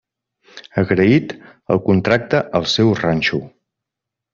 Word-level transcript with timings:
Agraït, 0.83 1.37
el 1.75 1.83
contracta 1.91 2.43
al 2.61 2.69
seu 2.77 2.95
ranxo. 3.05 3.45